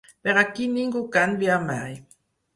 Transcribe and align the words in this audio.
Per 0.27 0.33
aquí 0.41 0.65
ningú 0.77 1.03
canvia 1.19 1.61
mai. 1.69 1.95